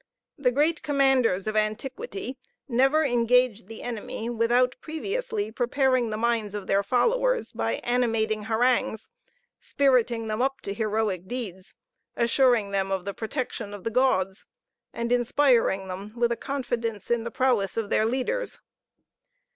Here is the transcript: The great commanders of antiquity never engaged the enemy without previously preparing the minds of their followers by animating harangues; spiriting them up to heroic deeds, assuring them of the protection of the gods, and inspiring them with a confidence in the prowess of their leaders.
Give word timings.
The 0.35 0.49
great 0.49 0.81
commanders 0.81 1.45
of 1.45 1.55
antiquity 1.55 2.35
never 2.67 3.05
engaged 3.05 3.67
the 3.67 3.83
enemy 3.83 4.31
without 4.31 4.75
previously 4.81 5.51
preparing 5.51 6.09
the 6.09 6.17
minds 6.17 6.55
of 6.55 6.65
their 6.65 6.81
followers 6.81 7.51
by 7.51 7.73
animating 7.83 8.45
harangues; 8.45 9.09
spiriting 9.59 10.25
them 10.27 10.41
up 10.41 10.59
to 10.61 10.73
heroic 10.73 11.27
deeds, 11.27 11.75
assuring 12.15 12.71
them 12.71 12.89
of 12.91 13.05
the 13.05 13.13
protection 13.13 13.75
of 13.75 13.83
the 13.83 13.91
gods, 13.91 14.47
and 14.91 15.11
inspiring 15.11 15.87
them 15.87 16.13
with 16.15 16.31
a 16.31 16.35
confidence 16.35 17.11
in 17.11 17.23
the 17.23 17.29
prowess 17.29 17.77
of 17.77 17.91
their 17.91 18.07
leaders. 18.07 18.59